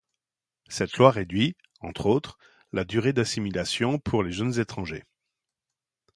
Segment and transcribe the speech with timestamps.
[0.67, 2.39] Cette loi réduit, entre autres,
[2.71, 5.05] la durée d'assimilation pour les jeunes étrangers.